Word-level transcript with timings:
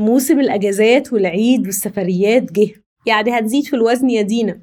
موسم 0.00 0.40
الأجازات 0.40 1.12
والعيد 1.12 1.66
والسفريات 1.66 2.52
جه. 2.52 2.70
يعني 3.06 3.38
هتزيد 3.38 3.64
في 3.64 3.76
الوزن 3.76 4.10
يا 4.10 4.22
دينا. 4.22 4.60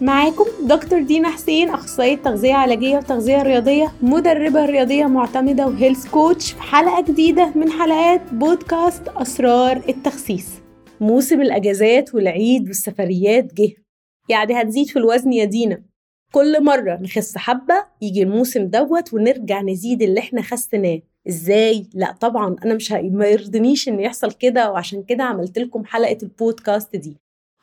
معاكم 0.00 0.44
دكتور 0.62 1.02
دينا 1.02 1.28
حسين 1.28 1.68
أخصائية 1.68 2.16
تغذية 2.16 2.54
علاجية 2.54 2.96
وتغذية 2.96 3.42
رياضية 3.42 3.92
مدربة 4.02 4.64
رياضية 4.66 5.06
معتمدة 5.06 5.66
وهيلث 5.66 6.08
كوتش 6.08 6.52
في 6.52 6.62
حلقة 6.62 7.02
جديدة 7.02 7.52
من 7.54 7.70
حلقات 7.70 8.20
بودكاست 8.32 9.08
أسرار 9.08 9.82
التخسيس. 9.88 10.48
موسم 11.00 11.40
الأجازات 11.40 12.14
والعيد 12.14 12.66
والسفريات 12.66 13.54
جه. 13.54 13.72
يعني 14.28 14.62
هتزيد 14.62 14.86
في 14.86 14.98
الوزن 14.98 15.32
يا 15.32 15.44
دينا. 15.44 15.87
كل 16.32 16.64
مرة 16.64 16.94
نخس 17.02 17.36
حبة 17.38 17.84
يجي 18.02 18.22
الموسم 18.22 18.64
دوت 18.66 19.14
ونرجع 19.14 19.60
نزيد 19.62 20.02
اللي 20.02 20.20
إحنا 20.20 20.42
خسناه. 20.42 21.00
إزاي؟ 21.28 21.86
لا 21.94 22.12
طبعا 22.20 22.56
أنا 22.64 22.74
مش. 22.74 22.92
ما 22.92 23.26
يرضنيش 23.26 23.88
إن 23.88 24.00
يحصل 24.00 24.32
كده 24.32 24.70
وعشان 24.70 25.02
كده 25.02 25.24
عملت 25.24 25.58
لكم 25.58 25.84
حلقة 25.84 26.18
البودكاست 26.22 26.96
دي. 26.96 27.16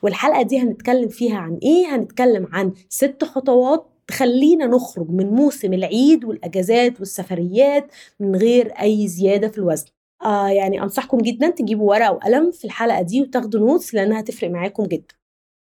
والحلقة 0.04 0.42
دي 0.42 0.60
هنتكلم 0.60 1.10
فيها 1.10 1.38
عن 1.38 1.60
إيه؟ 1.64 1.96
هنتكلم 1.96 2.48
عن 2.52 2.74
ست 2.90 3.24
خطوات 3.24 3.86
تخلينا 4.08 4.66
نخرج 4.68 5.10
من 5.10 5.26
موسم 5.30 5.74
العيد 5.74 6.26
والأجازات 6.26 7.00
والسفريات 7.00 7.92
من 8.20 8.36
غير 8.36 8.72
أي 8.82 9.08
زيادة 9.08 9.48
في 9.48 9.58
الوزن. 9.58 9.86
آه 10.26 10.48
يعني 10.50 10.82
أنصحكم 10.84 11.18
جدا 11.18 11.50
تجيبوا 11.50 11.90
ورقة 11.90 12.12
وقلم 12.12 12.52
في 12.52 12.66
الحلقة 12.66 13.02
دي 13.02 13.22
وتاخدوا 13.22 13.60
notes 13.60 13.94
لأنها 13.94 14.20
هتفرق 14.20 14.50
معاكم 14.50 14.84
جدا. 14.84 15.16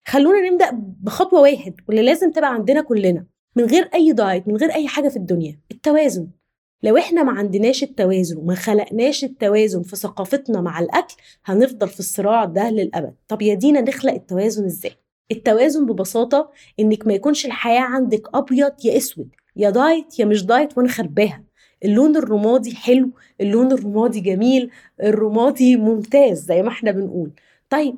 خلونا 0.10 0.50
نبدأ 0.50 0.70
بخطوة 1.02 1.42
واحد 1.42 1.74
واللي 1.88 2.02
لازم 2.02 2.32
تبقى 2.32 2.54
عندنا 2.54 2.82
كلنا 2.82 3.26
من 3.56 3.64
غير 3.66 3.90
أي 3.94 4.12
دايت 4.12 4.48
من 4.48 4.56
غير 4.56 4.72
أي 4.74 4.88
حاجة 4.88 5.10
في 5.10 5.18
الدنيا 5.18 5.60
التوازن. 5.72 6.28
لو 6.84 6.98
إحنا 6.98 7.24
ما 7.24 7.32
عندناش 7.32 7.84
التوازن 7.84 8.38
وما 8.38 8.56
خلقناش 8.56 9.24
التوازن 9.24 9.82
في 9.82 9.96
ثقافتنا 9.96 10.62
مع 10.62 10.80
الأكل 10.80 11.16
هنفضل 11.46 11.88
في 11.88 12.00
الصراع 12.00 12.46
ده 12.46 12.70
للأبد. 12.70 13.14
طب 13.28 13.42
يا 13.42 13.54
دينا 13.54 13.82
نخلق 13.82 14.14
التوازن 14.14 14.66
إزاي؟ 14.66 14.92
التوازن 15.32 15.86
ببساطة 15.86 16.52
إنك 16.80 17.08
ما 17.08 17.14
يكونش 17.14 17.46
الحياة 17.46 17.82
عندك 17.82 18.36
أبيض 18.36 18.72
يا 18.86 18.98
أسود 18.98 19.30
يا 19.56 19.70
دايت 19.70 20.20
يا 20.20 20.26
مش 20.26 20.46
دايت 20.46 20.78
وأنا 20.78 20.90
خارباها 20.90 21.44
اللون 21.86 22.18
الرمادي 22.18 22.76
حلو 22.76 23.10
اللون 23.42 23.72
الرمادي 23.72 24.20
جميل 24.20 24.72
الرمادي 25.04 25.76
ممتاز 25.76 26.40
زي 26.46 26.62
ما 26.62 26.70
إحنا 26.70 26.92
بنقول. 26.92 27.32
طيب 27.70 27.96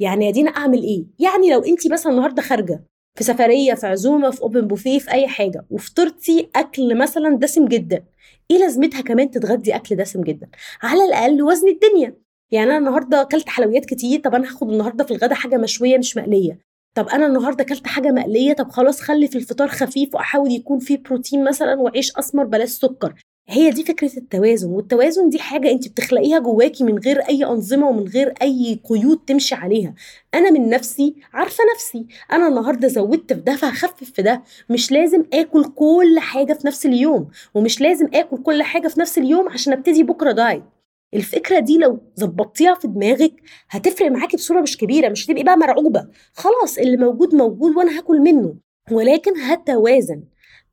يعني 0.00 0.26
يا 0.26 0.30
دينا 0.30 0.50
أعمل 0.50 0.82
إيه؟ 0.82 1.04
يعني 1.18 1.50
لو 1.50 1.60
انت 1.60 1.92
مثلا 1.92 2.12
النهارده 2.12 2.42
خارجة 2.42 2.84
في 3.14 3.24
سفرية 3.24 3.74
في 3.74 3.86
عزومة 3.86 4.30
في 4.30 4.42
اوبن 4.42 4.60
بوفيه 4.60 4.98
في 4.98 5.10
أي 5.12 5.28
حاجة 5.28 5.66
وفطرتي 5.70 6.50
أكل 6.56 6.98
مثلا 6.98 7.36
دسم 7.36 7.68
جدا 7.68 8.04
إيه 8.50 8.58
لازمتها 8.58 9.00
كمان 9.00 9.30
تتغدي 9.30 9.76
أكل 9.76 9.96
دسم 9.96 10.22
جدا؟ 10.22 10.48
على 10.82 11.04
الأقل 11.04 11.42
وزن 11.42 11.68
الدنيا. 11.68 12.16
يعني 12.50 12.70
أنا 12.70 12.78
النهارده 12.78 13.20
أكلت 13.22 13.48
حلويات 13.48 13.84
كتير 13.84 14.20
طب 14.20 14.34
أنا 14.34 14.48
هاخد 14.48 14.70
النهارده 14.70 15.04
في 15.04 15.10
الغدا 15.10 15.34
حاجة 15.34 15.56
مشوية 15.56 15.98
مش 15.98 16.16
مقلية. 16.16 16.58
طب 16.94 17.08
أنا 17.08 17.26
النهارده 17.26 17.64
أكلت 17.64 17.86
حاجة 17.86 18.08
مقلية 18.08 18.52
طب 18.52 18.70
خلاص 18.70 19.00
خلي 19.00 19.28
في 19.28 19.38
الفطار 19.38 19.68
خفيف 19.68 20.14
وأحاول 20.14 20.52
يكون 20.52 20.78
فيه 20.78 20.98
بروتين 20.98 21.44
مثلا 21.44 21.74
وعيش 21.80 22.16
أسمر 22.16 22.44
بلاش 22.44 22.68
سكر. 22.68 23.14
هي 23.48 23.70
دي 23.70 23.84
فكرة 23.84 24.16
التوازن 24.16 24.70
والتوازن 24.70 25.28
دي 25.28 25.38
حاجة 25.38 25.70
انت 25.70 25.88
بتخلقيها 25.88 26.38
جواكي 26.38 26.84
من 26.84 26.98
غير 26.98 27.18
أي 27.20 27.44
أنظمة 27.44 27.88
ومن 27.88 28.08
غير 28.08 28.34
أي 28.42 28.80
قيود 28.84 29.18
تمشي 29.26 29.54
عليها. 29.54 29.94
أنا 30.34 30.50
من 30.50 30.68
نفسي 30.68 31.14
عارفة 31.32 31.64
نفسي 31.74 32.06
أنا 32.32 32.48
النهاردة 32.48 32.88
زودت 32.88 33.32
في 33.32 33.40
ده 33.40 33.56
فهخفف 33.56 34.04
في 34.12 34.22
ده. 34.22 34.42
مش 34.70 34.92
لازم 34.92 35.24
آكل 35.32 35.64
كل 35.64 36.18
حاجة 36.18 36.52
في 36.52 36.66
نفس 36.66 36.86
اليوم 36.86 37.28
ومش 37.54 37.80
لازم 37.80 38.08
آكل 38.14 38.42
كل 38.42 38.62
حاجة 38.62 38.88
في 38.88 39.00
نفس 39.00 39.18
اليوم 39.18 39.48
عشان 39.48 39.72
أبتدي 39.72 40.02
بكرة 40.02 40.32
دايت 40.32 40.62
الفكرة 41.14 41.58
دي 41.58 41.78
لو 41.78 42.00
ظبطتيها 42.20 42.74
في 42.74 42.88
دماغك 42.88 43.34
هتفرق 43.70 44.10
معاكي 44.10 44.36
بصورة 44.36 44.60
مش 44.60 44.76
كبيرة 44.76 45.08
مش 45.08 45.26
هتبقي 45.26 45.42
بقى 45.42 45.56
مرعوبة. 45.56 46.08
خلاص 46.32 46.78
اللي 46.78 46.96
موجود 46.96 47.34
موجود 47.34 47.76
وأنا 47.76 47.98
هاكل 47.98 48.20
منه. 48.20 48.54
ولكن 48.90 49.36
هتوازن. 49.40 50.22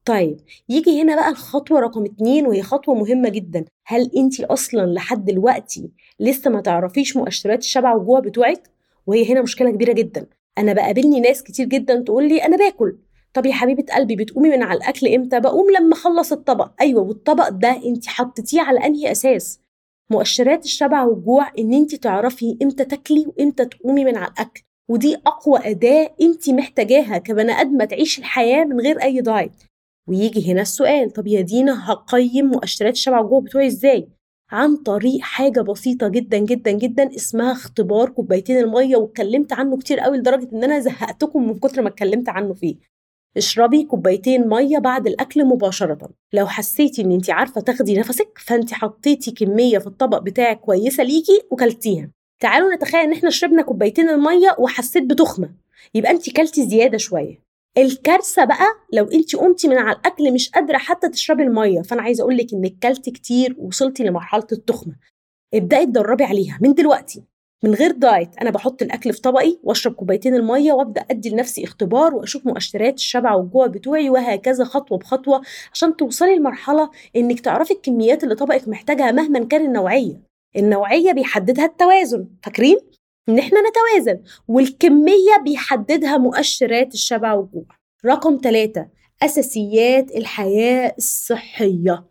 طيب 0.10 0.40
يجي 0.70 1.02
هنا 1.02 1.16
بقى 1.16 1.30
الخطوة 1.30 1.80
رقم 1.80 2.06
اتنين 2.06 2.48
وهي 2.48 2.62
خطوة 2.62 2.96
مهمة 2.96 3.30
جدا 3.30 3.66
هل 3.86 4.12
انت 4.18 4.42
أصلا 4.42 4.86
لحد 4.86 5.26
دلوقتي 5.26 5.90
لسه 6.20 6.52
ما 6.52 6.62
تعرفيش 6.62 7.18
مؤشرات 7.18 7.60
الشبع 7.60 7.94
والجوع 7.94 8.20
بتوعك 8.20 8.70
وهي 9.08 9.34
هنا 9.34 9.42
مشكلة 9.42 9.72
كبيرة 9.72 9.94
جدا 9.94 10.26
أنا 10.58 10.74
بقابلني 10.74 11.20
ناس 11.20 11.44
كتير 11.44 11.66
جدا 11.66 12.00
تقول 12.00 12.30
لي 12.30 12.46
أنا 12.46 12.58
باكل 12.58 12.98
طب 13.34 13.46
يا 13.46 13.54
حبيبة 13.54 13.86
قلبي 13.96 14.16
بتقومي 14.16 14.50
من 14.50 14.64
على 14.64 14.78
الأكل 14.78 15.08
إمتى؟ 15.08 15.40
بقوم 15.40 15.66
لما 15.80 15.94
أخلص 15.94 16.32
الطبق، 16.32 16.72
أيوة 16.82 17.02
والطبق 17.02 17.50
ده 17.50 17.82
أنت 17.86 18.08
حطيتيه 18.08 18.62
على 18.62 18.86
أنهي 18.86 19.12
أساس؟ 19.12 19.60
مؤشرات 20.10 20.66
الشبع 20.66 21.04
والجوع 21.04 21.52
إن 21.60 21.74
أنت 21.74 21.96
تعرفي 21.96 22.58
إمتى 22.62 22.86
تاكلي 22.86 23.26
وإمتى 23.28 23.66
تقومي 23.66 24.06
من 24.06 24.18
على 24.18 24.32
الأكل، 24.32 24.62
ودي 24.90 25.16
أقوى 25.16 25.60
أداة 25.64 26.16
أنت 26.22 26.50
محتاجاها 26.50 27.18
كبني 27.18 27.52
آدمة 27.52 27.86
تعيش 27.86 28.20
الحياة 28.20 28.64
من 28.64 28.80
غير 28.80 29.04
أي 29.04 29.22
دايت. 29.22 29.69
ويجي 30.10 30.52
هنا 30.52 30.62
السؤال 30.62 31.10
طب 31.12 31.28
يا 31.28 31.42
دينا 31.42 31.92
هقيم 31.92 32.46
مؤشرات 32.46 32.94
الشبع 32.94 33.20
والجوع 33.20 33.40
بتوعي 33.40 33.68
إزاي؟ 33.68 34.08
عن 34.52 34.76
طريق 34.76 35.20
حاجة 35.22 35.62
بسيطة 35.62 36.08
جدا 36.08 36.38
جدا 36.38 36.72
جدا 36.72 37.16
اسمها 37.16 37.52
اختبار 37.52 38.10
كوبايتين 38.10 38.58
المية 38.58 38.98
واتكلمت 38.98 39.54
عنه 39.54 39.78
كتير 39.78 40.00
قوي 40.00 40.18
لدرجة 40.18 40.50
إن 40.54 40.64
أنا 40.64 40.80
زهقتكم 40.80 41.48
من 41.48 41.60
كتر 41.60 41.82
ما 41.82 41.90
اتكلمت 41.90 42.30
عنه 42.30 42.54
فيه. 42.54 42.76
اشربي 43.38 43.84
كوبايتين 43.84 44.48
مية 44.48 44.78
بعد 44.78 45.08
الأكل 45.08 45.46
مباشرة. 45.46 46.10
لو 46.34 46.48
حسيتي 46.48 47.02
إن 47.02 47.12
انت 47.12 47.30
عارفة 47.30 47.62
تاخدي 47.62 47.98
نفسك 47.98 48.38
فانت 48.38 48.74
حطيتي 48.74 49.32
كمية 49.32 49.78
في 49.78 49.88
الطبق 49.88 50.18
بتاعك 50.18 50.60
كويسة 50.60 51.04
ليكي 51.04 51.42
وكلتيها. 51.52 52.10
تعالوا 52.40 52.76
نتخيل 52.76 53.02
إن 53.02 53.12
إحنا 53.14 53.30
شربنا 53.30 53.62
كوبايتين 53.62 54.10
المية 54.10 54.56
وحسيت 54.60 55.04
بتخمة. 55.04 55.50
يبقى 55.94 56.12
انت 56.12 56.30
كلتي 56.30 56.68
زيادة 56.68 56.98
شوية. 56.98 57.49
الكارثة 57.82 58.46
بقى 58.46 58.68
لو 58.94 59.06
انت 59.06 59.36
قمتي 59.36 59.68
من 59.68 59.78
على 59.78 59.98
الأكل 59.98 60.34
مش 60.34 60.50
قادرة 60.50 60.78
حتى 60.78 61.10
تشربي 61.10 61.44
المية. 61.44 61.82
فأنا 61.82 62.02
عايزة 62.02 62.22
أقول 62.22 62.38
لك 62.38 62.54
انك 62.54 62.74
كلتي 62.84 63.12
كتير 63.12 63.56
ووصلتي 63.58 64.04
لمرحلة 64.04 64.48
التخمة. 64.52 64.96
ابدأي 65.54 65.86
تدربي 65.86 66.24
عليها 66.24 66.60
من 66.62 66.74
دلوقتي. 66.74 67.24
من 67.64 67.74
غير 67.74 67.92
دايت 67.92 68.38
أنا 68.42 68.50
بحط 68.50 68.82
الأكل 68.82 69.14
في 69.14 69.22
طبقي 69.22 69.60
وأشرب 69.64 69.94
كوبايتين 69.94 70.36
المية 70.36 70.74
وأبدأ 70.74 71.02
أدي 71.12 71.30
لنفسي 71.30 71.64
اختبار 71.64 72.16
وأشوف 72.16 72.46
مؤشرات 72.46 72.94
الشبع 72.94 73.34
والجوع 73.34 73.68
بتوعي 73.68 74.10
وهكذا 74.10 74.64
خطوة 74.64 74.98
بخطوة 74.98 75.42
عشان 75.74 75.96
توصلي 75.96 76.36
لمرحلة 76.36 76.90
إنك 77.16 77.40
تعرفي 77.40 77.74
الكميات 77.74 78.24
اللي 78.24 78.36
طبقك 78.36 78.68
محتاجها 78.68 79.12
مهما 79.12 79.46
كان 79.46 79.66
النوعية. 79.66 80.22
النوعية 80.56 81.12
بيحددها 81.12 81.66
التوازن. 81.66 82.28
فاكرين؟ 82.44 82.78
إن 83.30 83.40
إحنا 83.40 83.60
نتوازن. 83.70 84.22
والكمية 84.48 85.38
بيحددها 85.44 86.18
مؤشرات 86.18 86.94
الشبع 86.94 87.34
والجوع. 87.34 87.66
رقم 88.06 88.40
ثلاثة 88.44 88.88
أساسيات 89.24 90.16
الحياة 90.16 90.96
الصحية. 90.98 92.06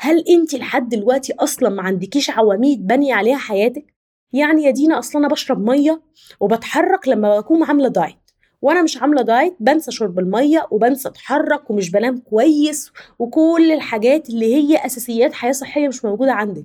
هل 0.00 0.24
أنت 0.28 0.54
لحد 0.54 0.88
دلوقتي 0.88 1.32
أصلا 1.32 1.68
ما 1.68 1.82
عندكيش 1.82 2.30
عواميد 2.30 2.86
بانيه 2.86 3.14
عليها 3.14 3.36
حياتك؟ 3.36 3.94
يعني 4.32 4.62
يا 4.64 4.70
دينا 4.70 4.98
أصلا 4.98 5.20
أنا 5.20 5.28
بشرب 5.28 5.70
مية 5.70 6.02
وبتحرك 6.40 7.08
لما 7.08 7.40
بكون 7.40 7.62
عاملة 7.64 7.88
دايت. 7.88 8.16
وأنا 8.62 8.82
مش 8.82 8.96
عاملة 8.96 9.22
دايت 9.22 9.56
بنسى 9.60 9.90
شرب 9.90 10.18
المية 10.18 10.66
وبنسى 10.70 11.08
أتحرك 11.08 11.70
ومش 11.70 11.90
بنام 11.90 12.18
كويس 12.18 12.92
وكل 13.18 13.72
الحاجات 13.72 14.28
اللي 14.28 14.54
هي 14.54 14.86
أساسيات 14.86 15.32
حياة 15.32 15.52
صحية 15.52 15.88
مش 15.88 16.04
موجودة 16.04 16.32
عندك. 16.32 16.64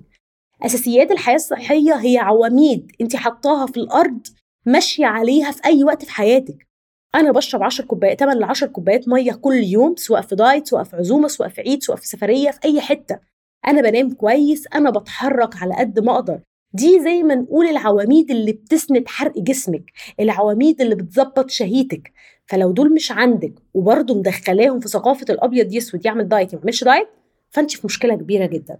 أساسيات 0.65 1.11
الحياة 1.11 1.35
الصحية 1.35 1.93
هي 1.93 2.17
عواميد 2.17 2.91
أنت 3.01 3.15
حطاها 3.15 3.65
في 3.65 3.77
الأرض 3.77 4.27
ماشية 4.65 5.05
عليها 5.05 5.51
في 5.51 5.65
أي 5.65 5.83
وقت 5.83 6.05
في 6.05 6.11
حياتك. 6.11 6.67
أنا 7.15 7.31
بشرب 7.31 7.63
10 7.63 7.85
كوبايات 7.85 8.19
8 8.19 8.39
ل 8.39 8.43
10 8.43 8.67
كوبايات 8.67 9.07
مية 9.07 9.31
كل 9.31 9.63
يوم 9.63 9.95
سواء 9.95 10.21
في 10.21 10.35
دايت 10.35 10.67
سواء 10.67 10.83
في 10.83 10.95
عزومة 10.95 11.27
سواء 11.27 11.49
في 11.49 11.61
عيد 11.61 11.83
سواء 11.83 11.97
في 11.97 12.07
سفرية 12.07 12.51
في 12.51 12.59
أي 12.65 12.81
حتة. 12.81 13.19
أنا 13.67 13.81
بنام 13.81 14.11
كويس 14.11 14.67
أنا 14.75 14.89
بتحرك 14.89 15.61
على 15.63 15.75
قد 15.75 15.99
ما 15.99 16.15
أقدر. 16.15 16.39
دي 16.73 16.99
زي 17.03 17.23
ما 17.23 17.35
نقول 17.35 17.65
العواميد 17.65 18.31
اللي 18.31 18.51
بتسند 18.51 19.07
حرق 19.07 19.37
جسمك 19.37 19.83
العواميد 20.19 20.81
اللي 20.81 20.95
بتظبط 20.95 21.49
شهيتك. 21.49 22.11
فلو 22.45 22.71
دول 22.71 22.93
مش 22.93 23.11
عندك 23.11 23.53
وبرضه 23.73 24.15
مدخلاهم 24.15 24.79
في 24.79 24.87
ثقافة 24.87 25.25
الأبيض 25.29 25.73
يا 25.73 25.80
أسود 25.80 26.05
يعمل 26.05 26.27
دايت 26.27 26.53
ما 26.53 26.59
يعملش 26.59 26.83
دايت 26.83 27.07
فأنت 27.49 27.71
في 27.71 27.81
مشكلة 27.87 28.15
كبيرة 28.15 28.45
جدا. 28.45 28.79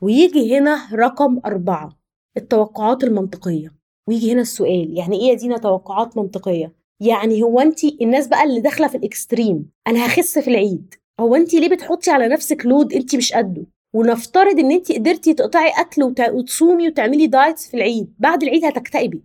ويجي 0.00 0.58
هنا 0.58 0.88
رقم 0.92 1.40
أربعة 1.46 1.88
التوقعات 2.36 3.04
المنطقية 3.04 3.74
ويجي 4.08 4.32
هنا 4.32 4.40
السؤال 4.40 4.98
يعني 4.98 5.20
إيه 5.20 5.28
يا 5.28 5.34
دينا 5.34 5.58
توقعات 5.58 6.16
منطقية؟ 6.16 6.72
يعني 7.00 7.42
هو 7.42 7.60
أنت 7.60 7.84
الناس 7.84 8.26
بقى 8.28 8.44
اللي 8.44 8.60
داخلة 8.60 8.88
في 8.88 8.96
ال 8.96 9.05
extreme 9.05 9.70
أنا 9.86 10.06
هخس 10.06 10.38
في 10.38 10.50
العيد 10.50 10.94
هو 11.20 11.34
أنت 11.36 11.54
ليه 11.54 11.68
بتحطي 11.68 12.10
على 12.10 12.28
نفسك 12.28 12.66
لود 12.66 12.92
أنت 12.92 13.16
مش 13.16 13.32
قده؟ 13.32 13.66
ونفترض 13.94 14.58
إن 14.58 14.70
انت 14.72 14.92
قدرتي 14.92 15.34
تقطعي 15.34 15.70
أكل 15.80 16.02
وتصومي 16.32 16.88
وتعملي 16.88 17.26
دايتس 17.26 17.68
في 17.68 17.74
العيد 17.76 18.14
بعد 18.18 18.42
العيد 18.42 18.64
هتكتئبي 18.64 19.22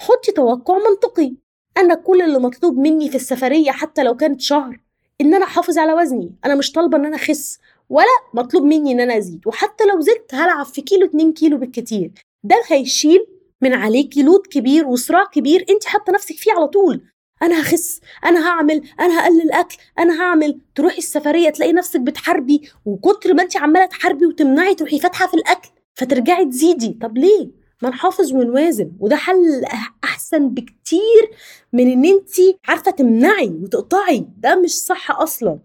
حطي 0.00 0.32
توقع 0.32 0.74
منطقي 0.90 1.34
أنا 1.76 1.94
كل 1.94 2.22
اللي 2.22 2.38
مطلوب 2.38 2.78
مني 2.78 3.08
في 3.10 3.14
السفرية 3.16 3.70
حتى 3.70 4.02
لو 4.02 4.16
كانت 4.16 4.40
شهر 4.40 4.80
إن 5.20 5.34
أنا 5.34 5.44
أحافظ 5.44 5.78
على 5.78 5.92
وزني 5.94 6.34
أنا 6.44 6.54
مش 6.54 6.72
طالبة 6.72 6.98
إن 6.98 7.06
أنا 7.06 7.16
أخس 7.16 7.58
ولا 7.88 8.06
مطلوب 8.34 8.62
مني 8.64 8.92
إن 8.92 9.00
أنا 9.00 9.18
أزيد 9.18 9.46
وحتى 9.46 9.84
لو 9.84 10.00
زدت 10.00 10.34
هلعب 10.34 10.66
في 10.66 10.80
كيلو 10.82 11.06
2 11.06 11.32
كيلو 11.32 11.58
بالكتير. 11.58 12.12
ده 12.44 12.56
هيشيل 12.68 13.26
من 13.62 13.74
عليكي 13.74 14.22
لود 14.22 14.46
كبير 14.46 14.86
وصراع 14.86 15.24
كبير 15.24 15.64
أنت 15.70 15.84
حاطة 15.84 16.12
نفسك 16.12 16.36
فيه 16.36 16.52
على 16.52 16.68
طول. 16.68 17.04
أنا 17.42 17.60
هخس 17.60 18.00
أنا 18.24 18.48
هعمل 18.48 18.82
أنا 19.00 19.20
هقلل 19.20 19.52
اكل 19.52 19.76
أنا 19.98 20.22
هعمل. 20.22 20.60
تروحي 20.74 20.98
السفرية 20.98 21.50
تلاقي 21.50 21.72
نفسك 21.72 22.00
بتحاربي 22.00 22.68
وكتر 22.84 23.34
ما 23.34 23.42
أنت 23.42 23.56
عمالة 23.56 23.86
تحاربي 23.86 24.26
وتمنعي 24.26 24.74
تروحي 24.74 24.98
فاتحة 25.00 25.26
في 25.26 25.34
الأكل 25.34 25.68
فترجعي 25.94 26.44
تزيدي. 26.46 26.98
طب 27.02 27.18
ليه؟ 27.18 27.50
ما 27.82 27.88
نحافظ 27.88 28.32
ونوازن 28.32 28.92
وده 29.00 29.16
حل 29.16 29.64
أحسن 30.04 30.48
بكتير 30.48 31.30
من 31.72 31.92
إن 31.92 32.04
أنت 32.04 32.30
عارفة 32.68 32.90
تمنعي 32.90 33.48
وتقطعي. 33.48 34.26
ده 34.38 34.54
مش 34.54 34.70
صح 34.70 35.10
أصلا. 35.10 35.58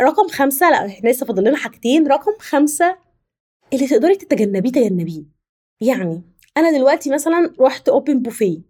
رقم 0.00 0.28
خمسة 0.28 0.70
لا 0.70 0.86
إحنا 0.86 1.10
لسه 1.10 1.26
فاضل 1.26 1.44
لنا 1.44 1.56
حاجتين 1.56 2.06
رقم 2.06 2.32
خمسة 2.38 2.96
اللي 3.72 3.86
تقدري 3.88 4.16
تتجنبيه 4.16 4.70
تجنبيه. 4.70 5.22
يعني 5.80 6.22
أنا 6.56 6.70
دلوقتي 6.70 7.10
مثلا 7.10 7.52
رحت 7.60 7.88
open 7.88 8.18
buffet 8.22 8.60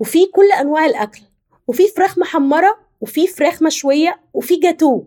وفي 0.00 0.26
كل 0.26 0.52
أنواع 0.60 0.86
الأكل 0.86 1.20
وفي 1.66 1.88
فراخ 1.88 2.18
محمرة 2.18 2.78
وفي 3.00 3.26
فراخ 3.26 3.62
مشوية 3.62 4.20
وفي 4.34 4.56
gateau. 4.56 5.04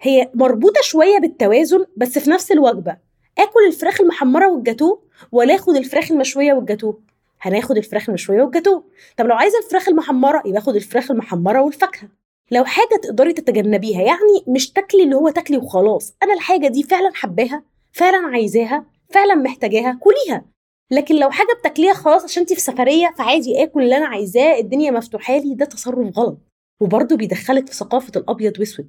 هي 0.00 0.30
مربوطة 0.34 0.80
شوية 0.82 1.18
بالتوازن 1.18 1.84
بس 1.96 2.18
في 2.18 2.30
نفس 2.30 2.52
الوجبة. 2.52 2.96
آكل 3.38 3.66
الفراخ 3.66 4.00
المحمرة 4.00 4.50
وال 4.52 4.63
gateau 4.63 4.98
ولا 5.32 5.54
آخد 5.54 5.76
الفراخ 5.76 6.10
المشوية 6.12 6.52
وال 6.52 6.61
gateau؟ 6.61 6.94
هناخد 7.40 7.76
الفراخ 7.76 8.08
المشوية 8.08 8.42
وال 8.42 8.51
gateau. 8.51 8.82
طب 9.16 9.26
لو 9.26 9.34
عايزة 9.34 9.58
الفراخ 9.58 9.88
المحمرة 9.88 10.42
يبقى 10.46 10.58
آخد 10.58 10.76
الفراخ 10.76 11.10
المحمرة 11.10 11.62
والفاكهة. 11.62 12.08
لو 12.50 12.64
حاجة 12.64 13.00
تقدري 13.02 13.32
تتجنبيها 13.32 14.02
يعني 14.02 14.44
مش 14.48 14.70
تاكلي 14.70 15.02
اللي 15.02 15.16
هو 15.16 15.28
تاكلي 15.28 15.56
وخلاص. 15.56 16.14
أنا 16.22 16.32
الحاجة 16.34 16.68
دي 16.68 16.82
فعلا 16.82 17.10
حباها 17.14 17.62
فعلا 17.92 18.26
عايزاها 18.26 18.86
فعلا 19.10 19.34
محتاجاها 19.34 19.98
كليها. 20.00 20.44
لكن 20.90 21.14
لو 21.16 21.30
حاجة 21.30 21.48
بتاكليها 21.60 21.94
خلاص 21.94 22.24
عشان 22.24 22.40
انت 22.42 22.52
في 22.52 22.60
سفرية 22.60 23.14
فعادي 23.18 23.62
آكل 23.62 23.82
اللي 23.82 23.96
أنا 23.96 24.06
عايزاه 24.06 24.58
الدنيا 24.58 24.90
مفتوحة 24.90 25.38
لي 25.38 25.54
ده 25.54 25.64
تصرف 25.64 26.18
غلط. 26.18 26.38
وبرضه 26.80 27.16
بيدخلك 27.16 27.66
في 27.68 27.74
ثقافة 27.74 28.12
الأبيض 28.16 28.58
وأسود. 28.58 28.88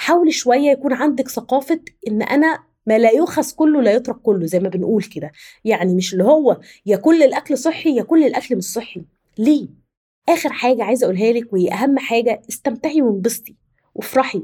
حاولي 0.00 0.32
شوية 0.32 0.70
يكون 0.70 0.92
عندك 0.92 1.28
ثقافة 1.28 1.80
إن 2.08 2.22
أنا 2.22 2.64
ما 2.86 2.98
لا 2.98 3.10
يؤخذ 3.10 3.54
كله 3.56 3.82
لا 3.82 3.92
يترك 3.92 4.16
كله 4.16 4.46
زي 4.46 4.60
ما 4.60 4.68
بنقول 4.68 5.02
كده. 5.02 5.32
يعني 5.64 5.94
مش 5.94 6.12
اللي 6.12 6.24
هو 6.24 6.60
يا 6.86 6.96
كل 6.96 7.22
الأكل 7.22 7.58
صحي 7.58 7.96
يا 7.96 8.02
كل 8.02 8.24
الأكل 8.24 8.56
مش 8.56 8.64
صحي. 8.64 9.02
ليه؟ 9.38 9.68
آخر 10.28 10.52
حاجة 10.52 10.84
عايزة 10.84 11.04
أقولها 11.04 11.32
لك 11.32 11.52
وهي 11.52 11.72
أهم 11.72 11.98
حاجة 11.98 12.42
استمتعي 12.48 13.02
وانبسطي. 13.02 13.54
وافرحي. 13.94 14.42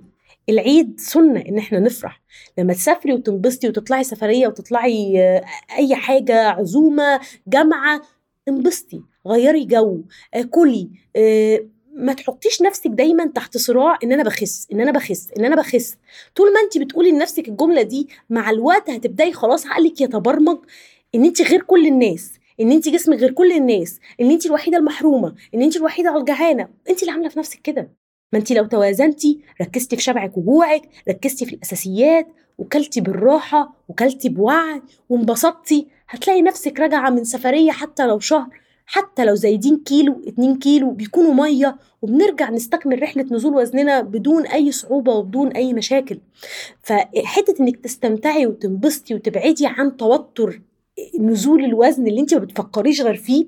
العيد 0.48 1.00
سنة 1.00 1.40
إن 1.40 1.58
إحنا 1.58 1.80
نفرح. 1.80 2.20
لما 2.58 2.72
تسافري 2.72 3.12
وتنبسطي 3.12 3.68
وتطلعي 3.68 4.04
سفرية 4.04 4.46
وتطلعي 4.48 5.20
آه، 5.22 5.44
أي 5.78 5.94
حاجة 5.94 6.48
عزومة 6.48 7.20
جامعة 7.48 8.02
انبسطي. 8.48 9.02
غيري 9.26 9.64
جو. 9.64 10.02
كلي. 10.50 10.90
آه، 11.16 11.60
ما 11.94 12.12
تحطيش 12.12 12.62
نفسك 12.62 12.86
دايما 12.90 13.26
تحت 13.26 13.56
صراع 13.56 13.98
إن 14.04 14.12
أنا 14.12 14.22
بخس 14.22 14.68
إن 14.72 14.80
أنا 14.80 14.92
بخس 14.92 15.28
إن 15.38 15.44
أنا 15.44 15.56
بخس. 15.56 15.96
طول 16.34 16.52
ما 16.52 16.60
انت 16.60 16.78
بتقولي 16.78 17.10
لنفسك 17.10 17.48
الجملة 17.48 17.82
دي 17.82 18.08
مع 18.30 18.50
الوقت 18.50 18.90
هتبدأي 18.90 19.32
خلاص 19.32 19.66
عقلك 19.66 20.00
يتبرمج 20.00 20.58
إن 21.14 21.24
انت 21.24 21.42
غير 21.42 21.62
كل 21.62 21.86
الناس. 21.86 22.32
إن 22.60 22.72
انت 22.72 22.88
جسمك 22.88 23.18
غير 23.18 23.30
كل 23.32 23.52
الناس 23.52 24.00
إن 24.20 24.30
انت 24.30 24.46
الوحيدة 24.46 24.78
المحرومة 24.78 25.34
إن 25.54 25.62
انت 25.62 25.76
الوحيدة 25.76 26.16
الجعانة 26.16 26.68
انت 26.90 27.00
اللي 27.00 27.12
عاملة 27.12 27.28
في 27.28 27.38
نفسك 27.38 27.60
كده. 27.62 27.90
ما 28.32 28.38
انت 28.38 28.52
لو 28.52 28.64
توازنتي 28.66 29.40
ركزتي 29.62 29.96
في 29.96 30.02
شبعك 30.02 30.36
وجوعك 30.38 30.82
ركزتي 31.08 31.46
في 31.46 31.54
الأساسيات 31.54 32.26
وكلتي 32.58 33.00
بالراحة 33.00 33.76
وكلتي 33.88 34.28
بوعي 34.28 34.82
وانبسطتي 35.08 35.86
هتلاقي 36.08 36.42
نفسك 36.42 36.80
راجعة 36.80 37.10
من 37.10 37.24
سفرية 37.24 37.70
حتى 37.70 38.06
لو 38.06 38.18
شهر 38.18 38.48
حتى 38.86 39.24
لو 39.24 39.34
زايدين 39.34 39.76
كيلو 39.76 40.22
اتنين 40.26 40.58
كيلو 40.58 40.90
بيكونوا 40.90 41.34
مية 41.34 41.76
وبنرجع 42.02 42.50
نستكمل 42.50 43.02
رحلة 43.02 43.26
نزول 43.30 43.54
وزننا 43.54 44.00
بدون 44.00 44.46
أي 44.46 44.72
صعوبة 44.72 45.12
وبدون 45.12 45.48
أي 45.48 45.72
مشاكل. 45.72 46.18
فحتة 46.82 47.54
إنك 47.60 47.76
تستمتعي 47.76 48.46
وتنبسطي 48.46 49.14
وتبعدي 49.14 49.66
عن 49.66 49.96
توتر 49.96 50.60
نزول 51.20 51.64
الوزن 51.64 52.06
اللي 52.06 52.20
انت 52.20 52.34
ما 52.34 52.40
بتفكريش 52.40 53.00
غير 53.00 53.14
فيه 53.16 53.46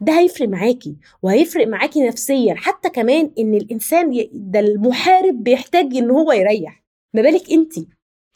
ده 0.00 0.18
هيفرق 0.18 0.48
معاكي 0.48 0.96
وهيفرق 1.22 1.66
معاكي 1.66 2.06
نفسيا 2.06 2.54
حتى 2.54 2.90
كمان 2.90 3.30
إن 3.38 3.54
الإنسان 3.54 4.28
ده 4.32 4.60
المحارب 4.60 5.44
بيحتاج 5.44 5.96
إن 5.96 6.10
هو 6.10 6.32
يريح. 6.32 6.82
ما 7.14 7.22
بالك 7.22 7.50
انت 7.52 7.72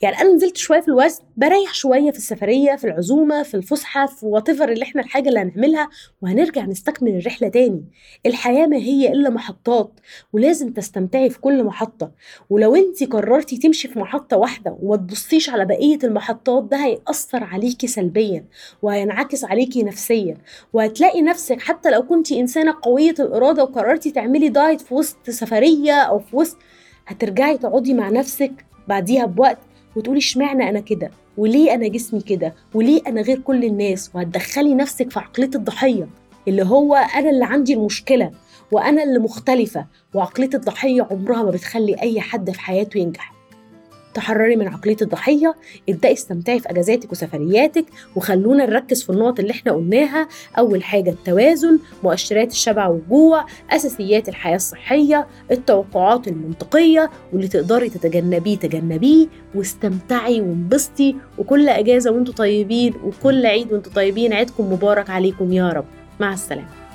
يعني 0.01 0.17
أنا 0.21 0.33
نزلت 0.35 0.57
شوية 0.57 0.81
في 0.81 0.89
الوزن 0.89 1.23
بريح 1.37 1.75
شوية 1.75 2.11
في 2.11 2.19
السفرية 2.19 2.77
في 2.77 2.85
العزومة 2.85 3.43
في 3.43 3.55
الفسحة 3.55 4.07
في 4.07 4.27
وات 4.27 4.49
اللي 4.49 4.83
إحنا 4.83 5.03
الحاجة 5.03 5.29
اللي 5.29 5.41
هنعملها 5.41 5.89
وهنرجع 6.23 6.65
نستكمل 6.65 7.17
الرحلة 7.17 7.49
تاني. 7.49 7.85
الحياة 8.27 8.67
ما 8.67 8.77
هي 8.77 9.13
إلا 9.13 9.31
محطات 9.31 9.91
ولازم 10.33 10.73
تستمتعي 10.73 11.31
في 11.31 11.41
كل 11.41 11.65
محطة. 11.65 12.11
ولو 12.51 12.75
انت 12.77 13.05
قررتي 13.05 13.57
تمشي 13.59 13.89
في 13.89 13.99
محطة 13.99 14.37
واحدة 14.37 14.77
وما 14.83 14.97
تبصيش 14.97 15.51
على 15.51 15.65
بقية 15.65 15.99
المحطات 16.05 16.65
ده 16.65 16.77
هيأثر 16.77 17.45
عليكي 17.45 17.87
سلبيا 17.87 18.45
وهينعكس 18.83 19.45
عليكي 19.45 19.83
نفسيا. 19.83 20.37
وهتلاقي 20.73 21.23
نفسك 21.23 21.61
حتى 21.61 21.91
لو 21.91 22.03
كنت 22.03 22.33
إنسانة 22.33 22.75
قوية 22.83 23.15
الإرادة 23.19 23.63
وقررتي 23.63 24.11
تعملي 24.11 24.49
دايت 24.49 24.81
في 24.81 24.95
وسط 24.95 25.31
سفرية 25.31 25.93
أو 25.93 26.19
في 26.19 26.37
وسط 26.37 26.57
هترجعي 27.07 27.59
تقعدي 27.59 27.95
مع 27.95 28.09
نفسك 28.09 28.53
بعديها 28.89 29.27
بوقت 29.27 29.59
وتقولي 29.97 30.19
اشمعنى 30.19 30.69
أنا 30.71 30.81
كده؟ 30.81 31.11
وليه 31.37 31.75
أنا 31.75 31.89
جسمي 31.89 32.21
كده؟ 32.21 32.55
وليه 32.75 33.01
أنا 33.07 33.21
غير 33.21 33.39
كل 33.39 33.65
الناس؟ 33.65 34.11
وهتدخلي 34.15 34.75
نفسك 34.75 35.11
في 35.11 35.19
عقلية 35.19 35.51
الضحية 35.55 36.09
اللي 36.49 36.63
هو 36.63 36.95
أنا 36.95 37.31
اللي 37.31 37.45
عندي 37.45 37.75
المشكلة 37.75 38.31
وأنا 38.73 39.03
اللي 39.03 39.19
مختلفة. 39.19 39.87
وعقلية 40.15 40.51
الضحية 40.55 41.07
عمرها 41.11 41.43
ما 41.43 41.51
بتخلي 41.51 42.03
أي 42.03 42.21
حد 42.21 42.51
في 42.51 42.61
حياته 42.61 42.99
ينجح. 42.99 43.36
تحرري 44.17 44.57
من 44.57 44.69
عقلية 44.69 44.97
الضحية 45.03 45.55
ابدأي 45.89 46.13
استمتعي 46.13 46.61
في 46.61 46.71
أجازاتك 46.71 47.13
وسفرياتك 47.13 47.85
وخلونا 48.17 48.67
نركز 48.67 49.03
في 49.03 49.11
النقط 49.11 49.41
اللي 49.41 49.51
إحنا 49.53 49.73
قلناها. 49.73 50.29
أول 50.59 50.83
حاجة 50.83 51.11
التوازن 51.11 51.79
مؤشرات 52.05 52.51
الشبع 52.53 52.87
والجوع 52.87 53.47
أساسيات 53.71 54.29
الحياة 54.29 54.57
الصحية 54.57 55.27
التوقعات 55.51 56.29
المنطقية 56.29 57.11
واللي 57.33 57.49
تقدري 57.49 57.89
تتجنبيه 57.89 58.57
تجنبيه 58.57 59.27
واستمتعي 59.55 60.41
وانبسطي 60.41 61.17
وكل 61.39 61.69
أجازة 61.69 62.11
وأنتم 62.11 62.33
طيبين 62.33 62.95
وكل 63.05 63.47
عيد 63.47 63.73
وأنتم 63.73 63.91
طيبين 63.91 64.33
عيدكم 64.33 64.73
مبارك 64.73 65.11
عليكم 65.11 65.53
يا 65.53 65.69
رب. 65.69 65.85
مع 66.21 66.33
السلامة. 66.33 66.86